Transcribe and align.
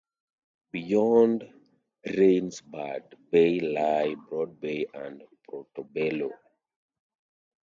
Beyond 0.71 1.47
Raynbirds 2.03 3.13
Bay 3.29 3.59
lie 3.59 4.15
Broad 4.15 4.59
Bay 4.59 4.87
and 4.95 5.21
Portobello. 5.47 6.31